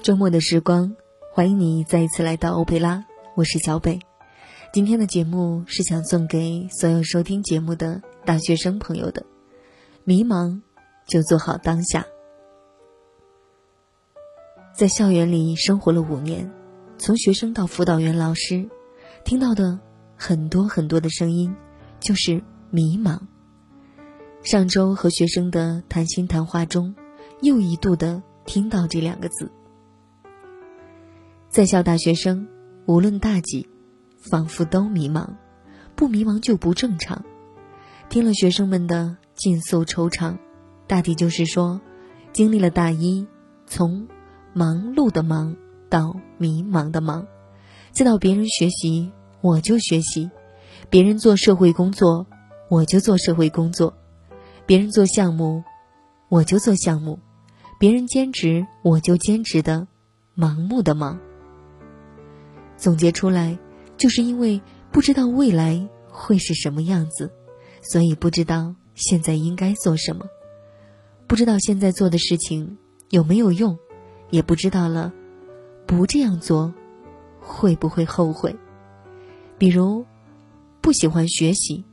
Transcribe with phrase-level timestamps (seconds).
[0.00, 0.94] 周末的时光，
[1.32, 3.04] 欢迎你再一次来到欧佩拉，
[3.34, 3.98] 我是小北。
[4.72, 9.26] 今天的节目是想送给所有收听节目的大学生朋友的。
[10.04, 10.60] 迷茫，
[11.06, 12.06] 就做好当下。
[14.72, 16.50] 在校园里生活了五年，
[16.96, 18.66] 从学生到辅导员、老师，
[19.24, 19.78] 听到的
[20.16, 21.54] 很多很多的声音，
[21.98, 23.18] 就是迷茫。
[24.44, 26.94] 上周和学生的谈心谈话中，
[27.42, 29.50] 又一度的听到这两个字。
[31.48, 32.46] 在校大学生，
[32.84, 33.66] 无论大几，
[34.18, 35.26] 仿佛都迷茫，
[35.96, 37.24] 不迷茫就不正常。
[38.10, 40.36] 听了学生们的尽诉惆怅，
[40.86, 41.80] 大体就是说，
[42.32, 43.26] 经历了大一，
[43.66, 44.08] 从
[44.52, 45.56] 忙碌的忙
[45.88, 47.26] 到迷茫的忙，
[47.92, 49.10] 再到别人学习
[49.40, 50.30] 我就学习，
[50.90, 52.26] 别人做社会工作
[52.68, 53.94] 我就做社会工作，
[54.66, 55.64] 别人做项目
[56.28, 57.18] 我就做项目，
[57.80, 59.88] 别人兼职我就兼职的，
[60.36, 61.18] 盲目的忙。
[62.78, 63.58] 总结出来，
[63.98, 67.30] 就是因为不知道未来会是什么样子，
[67.82, 70.24] 所以不知道现在应该做什么，
[71.26, 72.78] 不知道现在做的事情
[73.10, 73.76] 有没有用，
[74.30, 75.12] 也不知道了
[75.86, 76.72] 不这样做
[77.40, 78.56] 会不会后悔。
[79.58, 80.06] 比如
[80.80, 81.84] 不喜欢学习，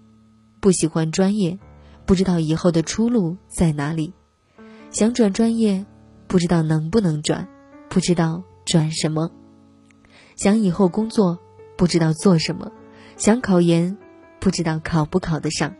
[0.59, 1.57] 不喜欢专业，
[2.05, 4.13] 不知道以后的出路在哪里；
[4.91, 5.83] 想转专业，
[6.27, 7.47] 不知道能不能转，
[7.89, 9.31] 不知道转什么。
[10.35, 11.39] 想以后工作，
[11.77, 12.71] 不知道做什么；
[13.17, 13.97] 想考研，
[14.39, 15.73] 不知道考不考得上。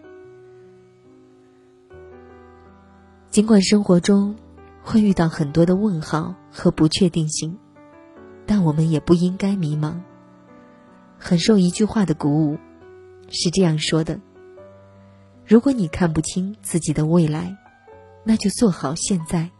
[3.29, 4.35] 尽管生活中
[4.81, 7.57] 会遇到很多的问号和不确定性，
[8.45, 9.99] 但我们也不应该迷茫。
[11.17, 12.57] 很受一句话的鼓舞，
[13.29, 14.21] 是这样说的：
[15.45, 17.57] 如果你看不清自己的未来，
[18.23, 19.51] 那就做好现在。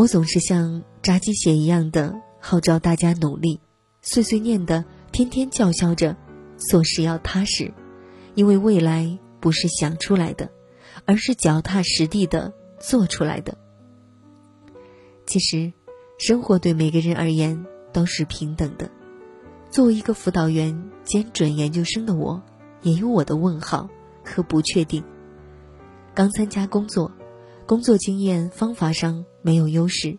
[0.00, 3.60] 我总是像扎鸡血一样的号召大家努力，
[4.00, 6.16] 碎碎念的天天叫嚣着
[6.56, 7.74] 做事要踏实，
[8.34, 10.50] 因为未来不是想出来的，
[11.04, 13.58] 而是脚踏实地的做出来的。
[15.26, 15.70] 其实，
[16.18, 18.90] 生活对每个人而言都是平等的。
[19.70, 22.42] 作为一个辅导员兼准研究生的我，
[22.80, 23.90] 也有我的问号
[24.24, 25.04] 和不确定。
[26.14, 27.12] 刚参加工作。
[27.66, 30.18] 工作经验、方法上没有优势，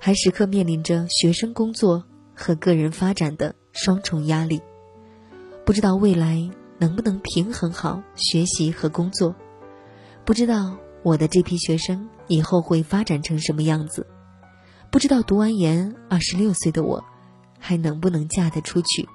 [0.00, 2.04] 还时刻面临着学生工作
[2.34, 4.60] 和个人发展的双重压力，
[5.64, 9.34] 不知道未来能不能平衡好学习和工作，
[10.24, 14.06] 不知道我的这批学生以后会发展成什么样子，
[14.90, 17.04] 不知道读完研二十六岁的我，
[17.58, 19.08] 还能不能嫁得出去，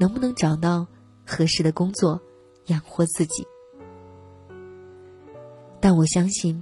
[0.00, 0.86] 能不能找到
[1.24, 2.20] 合适的工作
[2.66, 3.46] 养活自己，
[5.80, 6.60] 但我相信。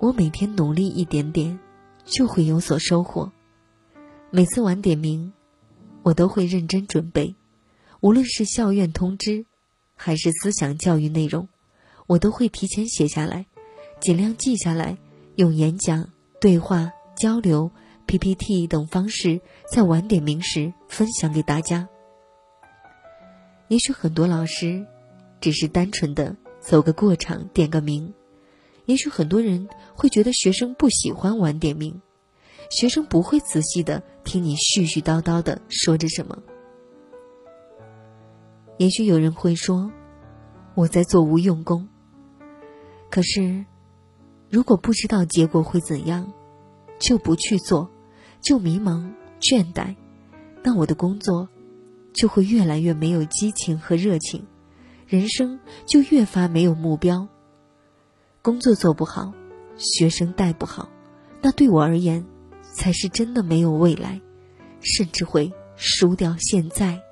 [0.00, 1.60] 我每天努力一点点，
[2.06, 3.30] 就会有所收获。
[4.30, 5.30] 每次晚点名，
[6.02, 7.34] 我都会认真准备。
[8.00, 9.44] 无论是校院通知，
[9.94, 11.46] 还是思想教育内容，
[12.06, 13.44] 我都会提前写下来，
[14.00, 14.96] 尽量记下来，
[15.36, 16.08] 用演讲、
[16.40, 17.70] 对话、交流、
[18.06, 19.38] PPT 等方式，
[19.70, 21.86] 在晚点名时分享给大家。
[23.68, 24.86] 也许很多老师，
[25.42, 28.14] 只是单纯的走个过场，点个名。
[28.90, 32.02] 也许很多人会觉得学生不喜欢晚点名，
[32.72, 36.36] 学生不会仔细的听你絮絮叨叨的说着什么。
[38.78, 39.92] 也许有人会说，
[40.74, 41.88] 我在做无用功。
[43.08, 43.64] 可是，
[44.48, 46.32] 如果不知道结果会怎样，
[46.98, 47.88] 就不去做，
[48.42, 49.08] 就迷茫
[49.40, 49.94] 倦怠，
[50.64, 51.48] 那我的工作
[52.12, 54.44] 就会越来越没有激情和热情，
[55.06, 57.28] 人生就越发没有目标。
[58.42, 59.34] 工作做不好，
[59.76, 60.88] 学生带不好，
[61.42, 62.24] 那对我而言，
[62.62, 64.20] 才是真的没有未来，
[64.80, 67.02] 甚至会输掉现在。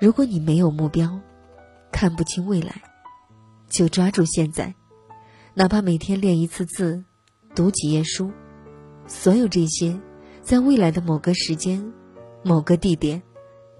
[0.00, 1.18] 如果你没有目标，
[1.90, 2.80] 看不清未来，
[3.68, 4.74] 就抓住现在，
[5.54, 7.04] 哪怕每天练一次字，
[7.56, 8.30] 读几页书，
[9.08, 9.98] 所有这些，
[10.42, 11.92] 在未来的某个时间、
[12.44, 13.20] 某个地点，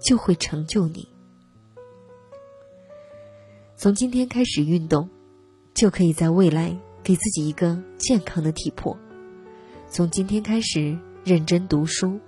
[0.01, 1.16] 就会成就你。
[3.79, 5.07] 从今天开始运动，
[5.75, 8.97] 就可以在未来给自己一个健康的体魄；
[9.87, 12.19] 从今天开始认真读书，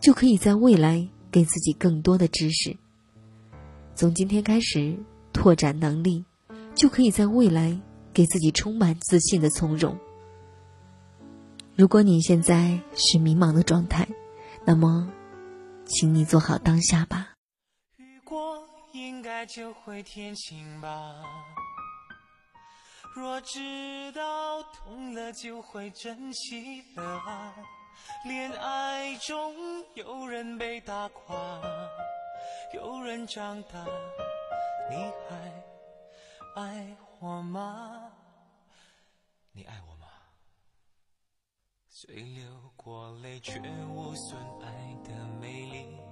[0.00, 2.76] 就可以在未来给自己更多的知识；
[3.94, 4.98] 从今天开始
[5.32, 6.24] 拓展能力，
[6.74, 7.80] 就可以在未来
[8.12, 9.96] 给自己充满自信的从容。
[11.76, 14.08] 如果你现在是迷茫的状态，
[14.64, 15.08] 那么，
[15.84, 17.35] 请你做好当下吧。
[19.46, 21.14] 就会天晴吧。
[23.14, 27.54] 若知道痛了就会珍惜了啊！
[28.26, 29.54] 恋爱中
[29.94, 31.60] 有人被打垮，
[32.74, 33.86] 有人长大，
[34.90, 34.96] 你
[35.28, 38.12] 还爱我吗？
[39.52, 40.06] 你爱我吗？
[41.88, 42.44] 虽流
[42.76, 43.58] 过泪，却
[43.88, 44.68] 无损爱
[45.04, 46.05] 的美丽。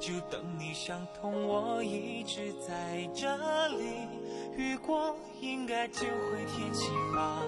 [0.00, 3.36] 就等你想通，我一直在这
[3.68, 4.08] 里。
[4.56, 7.42] 雨过应该就会天晴吧，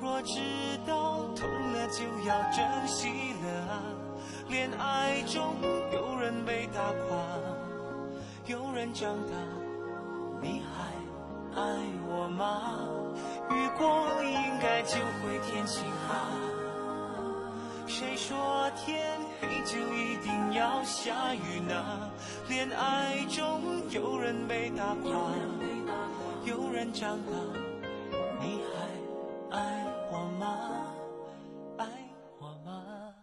[0.00, 0.40] 若知
[0.86, 3.08] 道痛了就要珍惜
[3.44, 3.82] 了啊。
[4.48, 5.54] 恋爱中
[5.92, 7.18] 有人被打垮，
[8.46, 9.32] 有人长大，
[10.40, 11.76] 你还爱
[12.08, 12.78] 我吗？
[13.50, 16.51] 雨过应该就会天晴吧？
[17.94, 22.10] 谁说天黑就一定要下雨呢？
[22.48, 23.60] 恋爱中
[23.90, 25.10] 有人被打垮，
[26.46, 27.32] 有人长大，
[28.40, 30.46] 你还爱我吗？
[31.76, 31.86] 爱
[32.40, 33.14] 我吗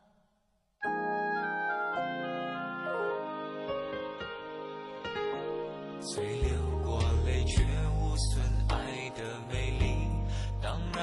[5.99, 6.51] 虽流
[6.85, 7.63] 过泪，却
[7.99, 9.58] 无损爱的美。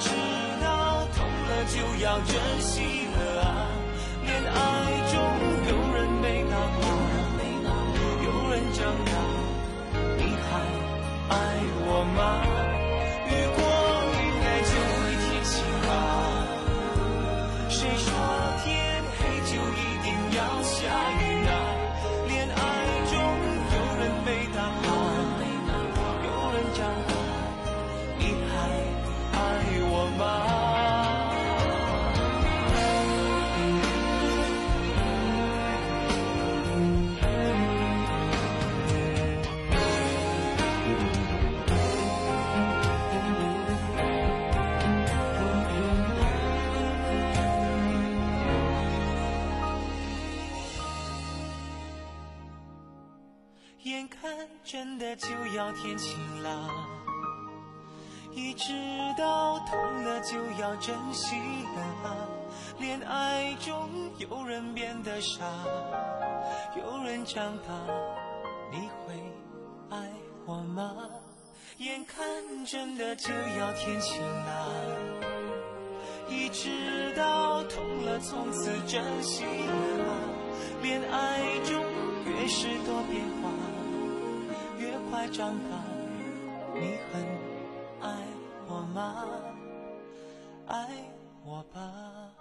[0.00, 0.08] 知
[0.62, 3.48] 道痛了就要珍惜了啊！
[4.24, 4.54] 恋爱
[5.12, 5.14] 中
[5.68, 6.80] 有人被打垮，
[8.24, 9.12] 有人长大，
[10.16, 10.48] 你还
[11.28, 11.36] 爱
[11.84, 12.18] 我吗？
[13.28, 13.58] 雨过
[14.16, 15.52] 云开就会天晴
[15.86, 15.88] 吧！
[17.68, 18.08] 谁说
[18.64, 18.68] 天
[19.18, 20.72] 黑就一定要下
[21.20, 21.52] 雨啊？
[22.26, 22.58] 恋爱
[23.10, 23.12] 中
[23.74, 24.82] 有人被打垮，
[26.24, 27.09] 有人长大。
[54.72, 55.26] 真的就
[55.56, 56.70] 要天晴了，
[58.30, 58.72] 一直
[59.18, 61.34] 到痛了就要珍惜
[61.74, 62.28] 了。
[62.78, 65.44] 恋爱中有人变得傻，
[66.76, 67.74] 有人长大，
[68.70, 69.20] 你会
[69.90, 70.08] 爱
[70.46, 70.94] 我吗？
[71.78, 72.24] 眼看
[72.64, 74.72] 真的就要天晴了，
[76.28, 80.14] 一直到痛了从此珍惜了。
[80.80, 81.82] 恋爱中
[82.24, 83.50] 越是多变化。
[85.20, 85.76] 快长大，
[86.74, 87.22] 你很
[88.00, 88.24] 爱
[88.66, 89.26] 我吗？
[90.66, 90.88] 爱
[91.44, 92.39] 我吧。